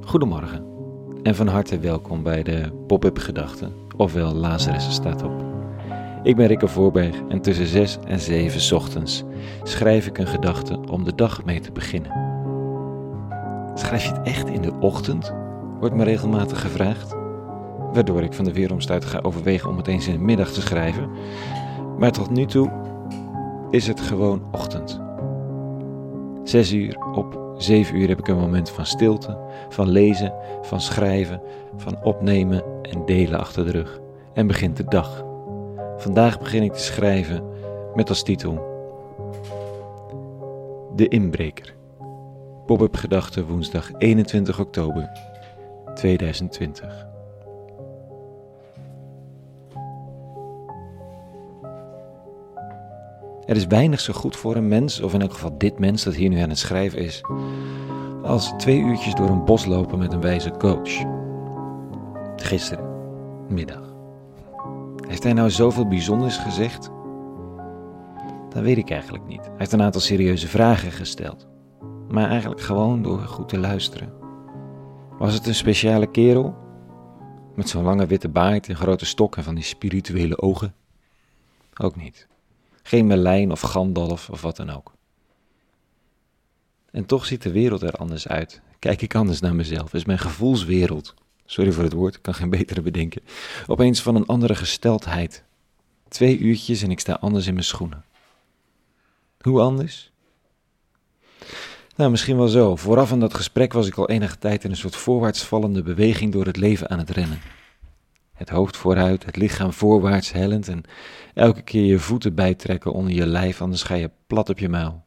Goedemorgen 0.00 0.64
en 1.22 1.34
van 1.34 1.46
harte 1.46 1.78
welkom 1.78 2.22
bij 2.22 2.42
de 2.42 2.72
Pop-up 2.86 3.18
Gedachten, 3.18 3.72
ofwel 3.96 4.34
Lazarus 4.34 4.92
staat 4.92 5.22
op. 5.22 5.44
Ik 6.22 6.36
ben 6.36 6.46
Rikke 6.46 6.68
Voorberg 6.68 7.16
en 7.28 7.40
tussen 7.40 7.66
6 7.66 7.98
en 8.06 8.20
7 8.20 8.76
ochtends 8.76 9.24
schrijf 9.62 10.06
ik 10.06 10.18
een 10.18 10.26
gedachte 10.26 10.78
om 10.90 11.04
de 11.04 11.14
dag 11.14 11.44
mee 11.44 11.60
te 11.60 11.72
beginnen. 11.72 12.12
Schrijf 13.74 14.04
je 14.04 14.12
het 14.12 14.26
echt 14.26 14.48
in 14.48 14.62
de 14.62 14.72
ochtend? 14.80 15.34
Wordt 15.80 15.94
me 15.94 16.04
regelmatig 16.04 16.60
gevraagd. 16.60 17.14
Waardoor 17.92 18.22
ik 18.22 18.32
van 18.32 18.44
de 18.44 18.52
weeromstuit 18.52 19.04
ga 19.04 19.18
overwegen 19.22 19.70
om 19.70 19.76
het 19.76 19.86
eens 19.86 20.06
in 20.06 20.12
de 20.12 20.24
middag 20.24 20.50
te 20.50 20.60
schrijven. 20.60 21.10
Maar 21.98 22.12
tot 22.12 22.30
nu 22.30 22.46
toe 22.46 22.70
is 23.70 23.86
het 23.86 24.00
gewoon 24.00 24.42
ochtend. 24.52 25.01
6 26.52 26.72
uur 26.72 26.98
op 27.14 27.54
7 27.56 27.96
uur 27.96 28.08
heb 28.08 28.18
ik 28.18 28.28
een 28.28 28.36
moment 28.36 28.70
van 28.70 28.86
stilte, 28.86 29.38
van 29.68 29.88
lezen, 29.88 30.34
van 30.62 30.80
schrijven, 30.80 31.42
van 31.76 32.02
opnemen 32.02 32.62
en 32.82 33.04
delen 33.04 33.38
achter 33.38 33.64
de 33.64 33.70
rug. 33.70 34.00
En 34.34 34.46
begint 34.46 34.76
de 34.76 34.84
dag. 34.84 35.24
Vandaag 35.96 36.38
begin 36.38 36.62
ik 36.62 36.72
te 36.72 36.82
schrijven 36.82 37.42
met 37.94 38.08
als 38.08 38.22
titel 38.22 38.54
De 40.94 41.08
Inbreker. 41.08 41.74
Pop-up 42.66 42.96
gedachte 42.96 43.46
woensdag 43.46 43.90
21 43.98 44.60
oktober 44.60 45.10
2020. 45.94 47.11
Er 53.46 53.56
is 53.56 53.66
weinig 53.66 54.00
zo 54.00 54.12
goed 54.12 54.36
voor 54.36 54.56
een 54.56 54.68
mens, 54.68 55.00
of 55.00 55.14
in 55.14 55.20
elk 55.20 55.32
geval 55.32 55.58
dit 55.58 55.78
mens 55.78 56.02
dat 56.04 56.14
hier 56.14 56.28
nu 56.28 56.38
aan 56.38 56.48
het 56.48 56.58
schrijven 56.58 56.98
is, 56.98 57.20
als 58.22 58.52
twee 58.58 58.78
uurtjes 58.78 59.14
door 59.14 59.28
een 59.28 59.44
bos 59.44 59.64
lopen 59.64 59.98
met 59.98 60.12
een 60.12 60.20
wijze 60.20 60.50
coach. 60.50 60.90
Gisteren, 62.36 62.84
middag. 63.48 63.94
Heeft 65.08 65.22
hij 65.22 65.32
nou 65.32 65.50
zoveel 65.50 65.88
bijzonders 65.88 66.36
gezegd? 66.36 66.90
Dat 68.48 68.62
weet 68.62 68.76
ik 68.76 68.90
eigenlijk 68.90 69.26
niet. 69.26 69.44
Hij 69.44 69.54
heeft 69.56 69.72
een 69.72 69.82
aantal 69.82 70.00
serieuze 70.00 70.48
vragen 70.48 70.92
gesteld. 70.92 71.46
Maar 72.08 72.28
eigenlijk 72.28 72.60
gewoon 72.60 73.02
door 73.02 73.18
goed 73.18 73.48
te 73.48 73.58
luisteren. 73.58 74.12
Was 75.18 75.34
het 75.34 75.46
een 75.46 75.54
speciale 75.54 76.06
kerel? 76.06 76.54
Met 77.54 77.68
zo'n 77.68 77.84
lange 77.84 78.06
witte 78.06 78.28
baard 78.28 78.68
en 78.68 78.76
grote 78.76 79.06
stok 79.06 79.36
en 79.36 79.44
van 79.44 79.54
die 79.54 79.64
spirituele 79.64 80.38
ogen? 80.38 80.74
Ook 81.80 81.96
niet. 81.96 82.26
Geen 82.82 83.06
Merlijn 83.06 83.50
of 83.50 83.60
Gandalf 83.60 84.30
of 84.30 84.42
wat 84.42 84.56
dan 84.56 84.70
ook. 84.70 84.92
En 86.90 87.06
toch 87.06 87.26
ziet 87.26 87.42
de 87.42 87.52
wereld 87.52 87.82
er 87.82 87.92
anders 87.92 88.28
uit. 88.28 88.60
Kijk 88.78 89.02
ik 89.02 89.14
anders 89.14 89.40
naar 89.40 89.54
mezelf. 89.54 89.94
Is 89.94 90.04
mijn 90.04 90.18
gevoelswereld, 90.18 91.14
sorry 91.46 91.72
voor 91.72 91.84
het 91.84 91.92
woord, 91.92 92.14
ik 92.14 92.22
kan 92.22 92.34
geen 92.34 92.50
betere 92.50 92.82
bedenken, 92.82 93.22
opeens 93.66 94.02
van 94.02 94.14
een 94.14 94.26
andere 94.26 94.54
gesteldheid. 94.54 95.44
Twee 96.08 96.38
uurtjes 96.38 96.82
en 96.82 96.90
ik 96.90 97.00
sta 97.00 97.12
anders 97.20 97.46
in 97.46 97.52
mijn 97.52 97.64
schoenen. 97.64 98.04
Hoe 99.40 99.60
anders? 99.60 100.12
Nou, 101.96 102.10
misschien 102.10 102.36
wel 102.36 102.48
zo. 102.48 102.76
Vooraf 102.76 103.12
aan 103.12 103.20
dat 103.20 103.34
gesprek 103.34 103.72
was 103.72 103.86
ik 103.86 103.94
al 103.94 104.08
enige 104.08 104.38
tijd 104.38 104.64
in 104.64 104.70
een 104.70 104.76
soort 104.76 104.96
voorwaarts 104.96 105.42
vallende 105.42 105.82
beweging 105.82 106.32
door 106.32 106.46
het 106.46 106.56
leven 106.56 106.90
aan 106.90 106.98
het 106.98 107.10
rennen. 107.10 107.40
Het 108.32 108.48
hoofd 108.48 108.76
vooruit, 108.76 109.24
het 109.24 109.36
lichaam 109.36 109.72
voorwaarts 109.72 110.32
hellend 110.32 110.68
en 110.68 110.82
elke 111.34 111.62
keer 111.62 111.84
je 111.84 111.98
voeten 111.98 112.34
bijtrekken 112.34 112.92
onder 112.92 113.12
je 113.12 113.26
lijf, 113.26 113.62
anders 113.62 113.82
ga 113.82 113.94
je 113.94 114.10
plat 114.26 114.48
op 114.48 114.58
je 114.58 114.68
muil. 114.68 115.04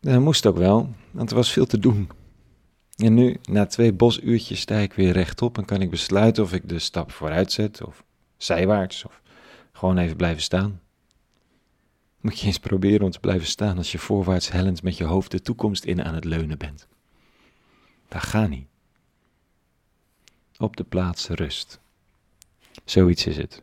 Dat 0.00 0.20
moest 0.20 0.46
ook 0.46 0.56
wel, 0.56 0.94
want 1.10 1.30
er 1.30 1.36
was 1.36 1.52
veel 1.52 1.66
te 1.66 1.78
doen. 1.78 2.10
En 2.96 3.14
nu, 3.14 3.36
na 3.42 3.66
twee 3.66 3.92
bosuurtjes, 3.92 4.60
sta 4.60 4.76
ik 4.76 4.92
weer 4.92 5.12
rechtop 5.12 5.58
en 5.58 5.64
kan 5.64 5.80
ik 5.80 5.90
besluiten 5.90 6.42
of 6.42 6.52
ik 6.52 6.68
de 6.68 6.78
stap 6.78 7.12
vooruit 7.12 7.52
zet, 7.52 7.84
of 7.84 8.04
zijwaarts, 8.36 9.04
of 9.04 9.22
gewoon 9.72 9.98
even 9.98 10.16
blijven 10.16 10.42
staan. 10.42 10.80
Moet 12.20 12.40
je 12.40 12.46
eens 12.46 12.58
proberen 12.58 13.02
om 13.02 13.10
te 13.10 13.20
blijven 13.20 13.46
staan 13.46 13.76
als 13.76 13.92
je 13.92 13.98
voorwaarts 13.98 14.50
hellend 14.50 14.82
met 14.82 14.96
je 14.96 15.04
hoofd 15.04 15.30
de 15.30 15.42
toekomst 15.42 15.84
in 15.84 16.04
aan 16.04 16.14
het 16.14 16.24
leunen 16.24 16.58
bent. 16.58 16.88
Dat 18.08 18.22
gaat 18.22 18.48
niet. 18.48 18.66
Op 20.58 20.76
de 20.76 20.84
plaats 20.84 21.28
rust. 21.28 21.80
Zoiets 22.84 23.26
is 23.26 23.36
het. 23.36 23.62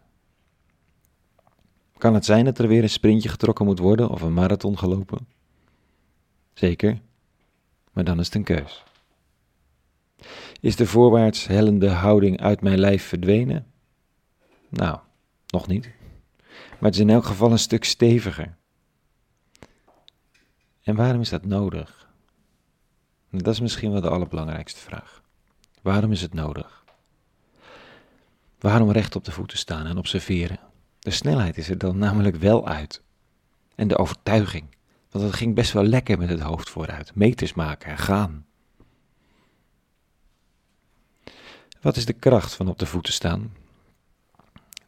Kan 1.98 2.14
het 2.14 2.26
zijn 2.26 2.46
dat 2.46 2.60
er 2.60 2.68
weer 2.68 2.84
een 2.84 2.90
sprintje 2.90 3.30
getrokken 3.30 3.66
moet 3.66 3.80
worden 3.80 4.10
of 4.10 4.22
een 4.22 4.34
marathon 4.34 4.78
gelopen? 4.78 5.28
Zeker, 6.54 7.02
maar 7.94 8.04
dan 8.04 8.20
is 8.20 8.26
het 8.26 8.36
een 8.36 8.44
keus. 8.44 8.84
Is 10.60 10.76
de 10.76 10.86
voorwaarts 10.86 11.48
hellende 11.48 11.90
houding 11.90 12.42
uit 12.42 12.62
mijn 12.62 12.80
lijf 12.80 13.04
verdwenen? 13.04 13.72
Nou, 14.70 15.00
nog 15.48 15.68
niet. 15.68 15.90
Maar 16.48 16.90
het 16.90 16.94
is 16.94 17.00
in 17.00 17.10
elk 17.10 17.26
geval 17.26 17.52
een 17.52 17.60
stuk 17.60 17.84
steviger. 17.84 18.58
En 20.84 20.96
waarom 20.96 21.22
is 21.22 21.30
dat 21.30 21.46
nodig? 21.46 22.10
Dat 23.30 23.54
is 23.54 23.60
misschien 23.60 23.92
wel 23.92 24.02
de 24.02 24.10
allerbelangrijkste 24.10 24.80
vraag. 24.80 25.24
Waarom 25.82 26.12
is 26.12 26.22
het 26.22 26.34
nodig? 26.34 26.84
Waarom 28.66 28.92
recht 28.92 29.16
op 29.16 29.26
de 29.26 29.31
voeten 29.31 29.58
staan 29.58 29.86
en 29.86 29.98
observeren? 29.98 30.59
De 31.00 31.12
snelheid 31.12 31.58
is 31.58 31.70
er 31.70 31.78
dan 31.78 31.98
namelijk 31.98 32.36
wel 32.36 32.68
uit. 32.68 33.02
En 33.76 33.88
de 33.88 33.98
overtuiging. 33.98 34.66
Want 35.09 35.26
het 35.26 35.34
ging 35.34 35.56
best 35.56 35.72
wel 35.72 35.84
lekker 35.84 36.18
met 36.18 36.30
het 36.30 36.40
hoofd 36.40 36.70
vooruit. 36.70 37.16
Meters 37.16 37.53
maken 37.53 37.90
en 37.90 37.98
gaan. 37.98 38.46
Wat 41.81 41.96
is 41.96 42.06
de 42.06 42.14
kracht 42.14 42.53
van 42.53 42.68
op 42.68 42.80
de 42.80 42.86
voeten 42.86 43.14
staan? 43.14 43.53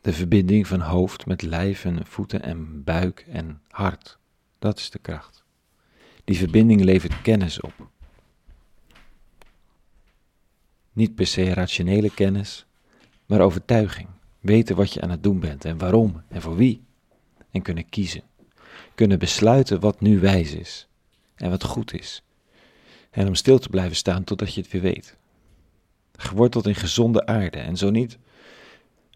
De 0.01 0.13
verbinding 0.13 0.67
van 0.67 0.81
hoofd 0.81 1.25
met 1.25 1.41
lijf 1.41 1.85
en 1.85 2.05
voeten 2.05 2.41
en 2.41 2.83
buik 2.83 3.25
en 3.29 3.61
hart. 3.69 4.17
Dat 4.59 4.77
is 4.77 4.89
de 4.89 4.99
kracht. 4.99 5.43
Die 6.23 6.37
verbinding 6.37 6.81
levert 6.81 7.21
kennis 7.21 7.61
op. 7.61 7.89
Niet 10.93 11.15
per 11.15 11.27
se 11.27 11.53
rationele 11.53 12.13
kennis, 12.13 12.66
maar 13.27 13.41
overtuiging. 13.41 14.07
Weten 14.39 14.75
wat 14.75 14.93
je 14.93 15.01
aan 15.01 15.09
het 15.09 15.23
doen 15.23 15.39
bent 15.39 15.65
en 15.65 15.77
waarom 15.77 16.21
en 16.27 16.41
voor 16.41 16.55
wie. 16.55 16.83
En 17.51 17.61
kunnen 17.61 17.89
kiezen. 17.89 18.23
Kunnen 18.95 19.19
besluiten 19.19 19.79
wat 19.79 20.01
nu 20.01 20.19
wijs 20.19 20.53
is 20.53 20.87
en 21.35 21.49
wat 21.49 21.63
goed 21.63 21.93
is. 21.93 22.23
En 23.09 23.27
om 23.27 23.35
stil 23.35 23.59
te 23.59 23.69
blijven 23.69 23.95
staan 23.95 24.23
totdat 24.23 24.53
je 24.53 24.61
het 24.61 24.71
weer 24.71 24.81
weet. 24.81 25.17
Geworteld 26.15 26.67
in 26.67 26.75
gezonde 26.75 27.25
aarde 27.25 27.57
en 27.57 27.77
zo 27.77 27.89
niet, 27.89 28.17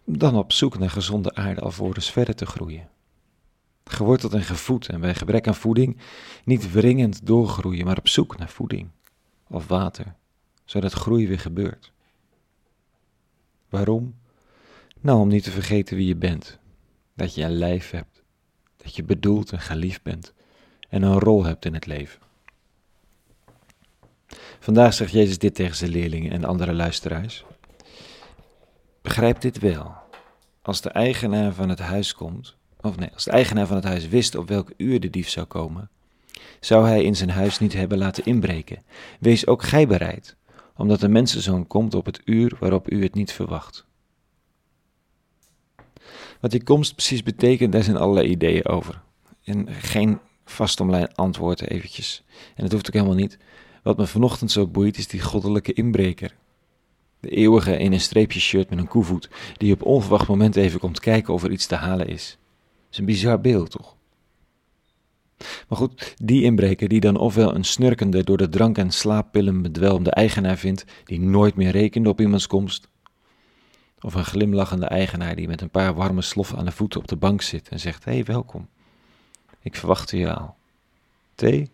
dan 0.04 0.36
op 0.36 0.52
zoek 0.52 0.78
naar 0.78 0.90
gezonde 0.90 1.34
aarde 1.34 1.60
alvorens 1.60 2.10
verder 2.10 2.34
te 2.34 2.46
groeien. 2.46 2.88
Geworteld 3.84 4.34
en 4.34 4.42
gevoed 4.42 4.88
en 4.88 5.00
bij 5.00 5.14
gebrek 5.14 5.46
aan 5.46 5.54
voeding 5.54 5.96
niet 6.44 6.72
wringend 6.72 7.26
doorgroeien, 7.26 7.84
maar 7.84 7.98
op 7.98 8.08
zoek 8.08 8.38
naar 8.38 8.48
voeding 8.48 8.90
of 9.48 9.66
water, 9.66 10.14
zodat 10.64 10.92
groei 10.92 11.28
weer 11.28 11.40
gebeurt. 11.40 11.92
Waarom? 13.72 14.14
Nou, 15.00 15.20
om 15.20 15.28
niet 15.28 15.44
te 15.44 15.50
vergeten 15.50 15.96
wie 15.96 16.06
je 16.06 16.16
bent. 16.16 16.58
Dat 17.14 17.34
je 17.34 17.42
een 17.42 17.56
lijf 17.56 17.90
hebt. 17.90 18.22
Dat 18.76 18.96
je 18.96 19.02
bedoeld 19.02 19.52
en 19.52 19.60
geliefd 19.60 20.02
bent. 20.02 20.32
En 20.88 21.02
een 21.02 21.18
rol 21.18 21.44
hebt 21.44 21.64
in 21.64 21.74
het 21.74 21.86
leven. 21.86 22.20
Vandaag 24.60 24.94
zegt 24.94 25.12
Jezus 25.12 25.38
dit 25.38 25.54
tegen 25.54 25.76
zijn 25.76 25.90
leerlingen 25.90 26.32
en 26.32 26.44
andere 26.44 26.72
luisteraars. 26.72 27.44
Begrijp 29.02 29.40
dit 29.40 29.58
wel. 29.58 29.94
Als 30.62 30.80
de 30.80 30.90
eigenaar 30.90 31.52
van 31.52 31.68
het 31.68 31.78
huis 31.78 32.14
komt, 32.14 32.56
of 32.80 32.96
nee, 32.96 33.10
als 33.14 33.24
de 33.24 33.30
eigenaar 33.30 33.66
van 33.66 33.76
het 33.76 33.84
huis 33.84 34.08
wist 34.08 34.34
op 34.34 34.48
welk 34.48 34.72
uur 34.76 35.00
de 35.00 35.10
dief 35.10 35.28
zou 35.28 35.46
komen, 35.46 35.90
zou 36.60 36.86
hij 36.86 37.04
in 37.04 37.16
zijn 37.16 37.30
huis 37.30 37.58
niet 37.58 37.72
hebben 37.72 37.98
laten 37.98 38.24
inbreken. 38.24 38.82
Wees 39.20 39.46
ook 39.46 39.62
gij 39.62 39.86
bereid, 39.86 40.36
omdat 40.76 41.00
de 41.00 41.08
mensenzoon 41.08 41.66
komt 41.66 41.94
op 41.94 42.06
het 42.06 42.20
uur 42.24 42.56
waarop 42.58 42.92
u 42.92 43.02
het 43.02 43.14
niet 43.14 43.32
verwacht. 43.32 43.84
Wat 46.40 46.50
die 46.50 46.62
komst 46.62 46.94
precies 46.94 47.22
betekent, 47.22 47.72
daar 47.72 47.82
zijn 47.82 47.96
allerlei 47.96 48.28
ideeën 48.28 48.66
over. 48.66 49.02
En 49.44 49.68
geen 49.68 50.18
vastomlijn 50.44 51.14
antwoord 51.14 51.68
eventjes. 51.68 52.24
En 52.54 52.62
dat 52.62 52.72
hoeft 52.72 52.86
ook 52.86 52.94
helemaal 52.94 53.14
niet. 53.14 53.38
Wat 53.82 53.96
me 53.96 54.06
vanochtend 54.06 54.50
zo 54.50 54.66
boeit, 54.66 54.98
is 54.98 55.08
die 55.08 55.20
goddelijke 55.20 55.72
inbreker. 55.72 56.36
De 57.20 57.28
eeuwige 57.28 57.76
in 57.76 57.92
een 57.92 58.00
streepje 58.00 58.40
shirt 58.40 58.70
met 58.70 58.78
een 58.78 58.88
koevoet, 58.88 59.30
die 59.56 59.72
op 59.72 59.82
onverwacht 59.82 60.28
moment 60.28 60.56
even 60.56 60.80
komt 60.80 61.00
kijken 61.00 61.34
of 61.34 61.42
er 61.42 61.50
iets 61.50 61.66
te 61.66 61.74
halen 61.74 62.08
is. 62.08 62.38
Dat 62.84 62.92
is 62.92 62.98
een 62.98 63.04
bizar 63.04 63.40
beeld, 63.40 63.70
toch? 63.70 63.96
Maar 65.72 65.80
goed, 65.80 66.14
die 66.22 66.42
inbreker 66.42 66.88
die 66.88 67.00
dan 67.00 67.16
ofwel 67.16 67.54
een 67.54 67.64
snurkende, 67.64 68.24
door 68.24 68.36
de 68.36 68.48
drank 68.48 68.78
en 68.78 68.90
slaappillen 68.90 69.62
bedwelmde 69.62 70.10
eigenaar 70.10 70.56
vindt, 70.56 70.84
die 71.04 71.20
nooit 71.20 71.54
meer 71.54 71.70
rekende 71.70 72.08
op 72.08 72.20
iemands 72.20 72.46
komst, 72.46 72.88
of 74.00 74.14
een 74.14 74.24
glimlachende 74.24 74.86
eigenaar 74.86 75.36
die 75.36 75.48
met 75.48 75.60
een 75.60 75.70
paar 75.70 75.94
warme 75.94 76.22
sloffen 76.22 76.58
aan 76.58 76.64
de 76.64 76.72
voeten 76.72 77.00
op 77.00 77.08
de 77.08 77.16
bank 77.16 77.42
zit 77.42 77.68
en 77.68 77.80
zegt: 77.80 78.04
Hé, 78.04 78.12
hey, 78.12 78.24
welkom. 78.24 78.68
Ik 79.62 79.76
verwachtte 79.76 80.16
je 80.16 80.34
al. 80.34 80.54
Thee 81.34 81.70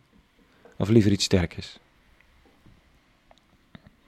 Of 0.77 0.89
liever 0.89 1.13
iets 1.13 1.25
sterkers? 1.25 1.79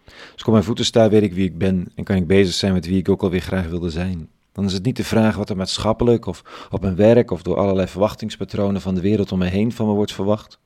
Als 0.04 0.40
ik 0.40 0.46
op 0.46 0.52
mijn 0.52 0.64
voeten 0.64 0.84
sta, 0.84 1.08
weet 1.08 1.22
ik 1.22 1.32
wie 1.32 1.46
ik 1.46 1.58
ben 1.58 1.92
en 1.94 2.04
kan 2.04 2.16
ik 2.16 2.26
bezig 2.26 2.54
zijn 2.54 2.72
met 2.72 2.86
wie 2.86 2.98
ik 2.98 3.08
ook 3.08 3.22
alweer 3.22 3.40
graag 3.40 3.66
wilde 3.66 3.90
zijn. 3.90 4.28
Dan 4.52 4.64
is 4.64 4.72
het 4.72 4.84
niet 4.84 4.96
de 4.96 5.04
vraag 5.04 5.36
wat 5.36 5.50
er 5.50 5.56
maatschappelijk 5.56 6.26
of 6.26 6.68
op 6.70 6.80
mijn 6.80 6.96
werk 6.96 7.30
of 7.30 7.42
door 7.42 7.56
allerlei 7.56 7.86
verwachtingspatronen 7.86 8.80
van 8.80 8.94
de 8.94 9.00
wereld 9.00 9.32
om 9.32 9.38
me 9.38 9.46
heen 9.46 9.72
van 9.72 9.86
me 9.86 9.92
wordt 9.92 10.12
verwacht, 10.12 10.58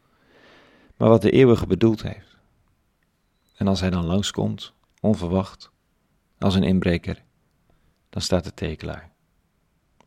maar 0.97 1.09
wat 1.09 1.23
de 1.23 1.31
eeuwige 1.31 1.67
bedoeld 1.67 2.03
heeft. 2.03 2.39
En 3.57 3.69
als 3.69 3.81
hij 3.81 3.91
dan 3.91 4.07
langskomt, 4.07 4.73
onverwacht, 5.01 5.71
als 6.39 6.55
een 6.55 6.63
inbreker, 6.63 7.23
dan 8.11 8.23
staat 8.23 8.45
de 8.45 8.55
thee 8.55 8.77
klaar. 8.77 9.11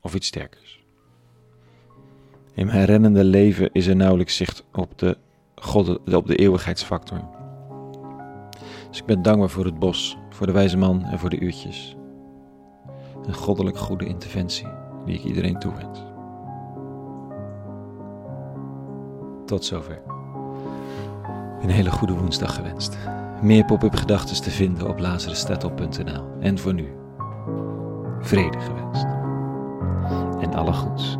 Of 0.01 0.15
iets 0.15 0.27
sterkers. 0.27 0.83
In 2.53 2.65
mijn 2.65 2.85
rennende 2.85 3.23
leven 3.23 3.69
is 3.71 3.87
er 3.87 3.95
nauwelijks 3.95 4.35
zicht 4.35 4.63
op 4.73 4.97
de, 4.97 5.17
God, 5.55 6.13
op 6.13 6.27
de 6.27 6.35
eeuwigheidsfactor. 6.35 7.29
Dus 8.89 8.99
ik 8.99 9.05
ben 9.05 9.21
dankbaar 9.21 9.49
voor 9.49 9.65
het 9.65 9.79
bos, 9.79 10.17
voor 10.29 10.45
de 10.45 10.51
wijze 10.51 10.77
man 10.77 11.03
en 11.03 11.19
voor 11.19 11.29
de 11.29 11.39
uurtjes. 11.39 11.95
Een 13.27 13.33
goddelijk 13.33 13.77
goede 13.77 14.05
interventie 14.05 14.67
die 15.05 15.15
ik 15.15 15.23
iedereen 15.23 15.59
toewens. 15.59 15.99
Tot 19.45 19.65
zover. 19.65 20.01
Een 21.61 21.69
hele 21.69 21.91
goede 21.91 22.13
woensdag 22.13 22.55
gewenst. 22.55 22.97
Meer 23.41 23.65
pop-up 23.65 23.95
gedachten 23.95 24.41
te 24.41 24.49
vinden 24.51 24.89
op 24.89 24.99
lazarusstatop.nl. 24.99 26.23
En 26.39 26.57
voor 26.57 26.73
nu, 26.73 26.87
vrede 28.19 28.59
gewenst. 28.59 29.05
En 30.39 30.53
alle 30.53 30.73
goeds. 30.73 31.17